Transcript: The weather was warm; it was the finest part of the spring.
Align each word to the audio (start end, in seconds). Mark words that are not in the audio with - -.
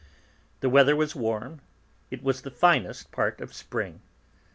The 0.61 0.67
weather 0.71 0.95
was 0.95 1.13
warm; 1.15 1.61
it 2.09 2.23
was 2.23 2.41
the 2.41 2.49
finest 2.49 3.11
part 3.11 3.39
of 3.39 3.49
the 3.49 3.53
spring. 3.53 4.01